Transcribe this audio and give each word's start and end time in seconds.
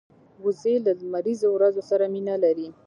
وزې 0.43 0.75
له 0.85 0.91
لمریز 0.99 1.41
ورځو 1.47 1.81
سره 1.89 2.05
مینه 2.13 2.35
لري 2.43 2.67